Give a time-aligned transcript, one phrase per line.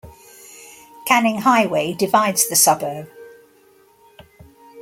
[1.05, 3.07] Canning Highway divides the suburb.